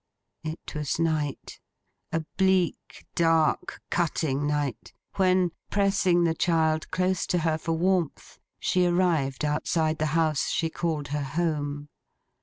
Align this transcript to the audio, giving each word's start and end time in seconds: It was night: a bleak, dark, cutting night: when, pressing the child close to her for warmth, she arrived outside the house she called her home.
It 0.43 0.73
was 0.73 0.97
night: 0.97 1.59
a 2.11 2.21
bleak, 2.35 3.05
dark, 3.13 3.79
cutting 3.91 4.47
night: 4.47 4.93
when, 5.17 5.51
pressing 5.69 6.23
the 6.23 6.33
child 6.33 6.89
close 6.89 7.27
to 7.27 7.37
her 7.37 7.59
for 7.59 7.73
warmth, 7.73 8.39
she 8.57 8.87
arrived 8.87 9.45
outside 9.45 9.99
the 9.99 10.07
house 10.17 10.49
she 10.49 10.71
called 10.71 11.09
her 11.09 11.21
home. 11.21 11.89